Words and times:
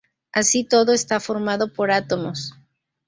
Así, 0.33 0.63
todo 0.63 0.93
está 0.93 1.19
formado 1.19 1.71
por 1.73 1.91
átomos. 1.91 2.55